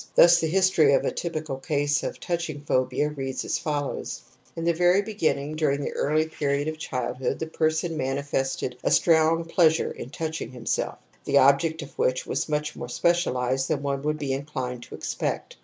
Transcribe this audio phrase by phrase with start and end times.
[0.15, 4.19] Thus the history of a typical case of touching phobia reads as follows:
[4.55, 8.23] In the very beginning, during the early period of childhood, the person mani THE AMBIVALENCE
[8.23, 12.49] OF EMOTIONS 49 fested a strong pleasure in touching himself, the object of which was
[12.49, 15.57] much more specialized than one would be inclined to suspect.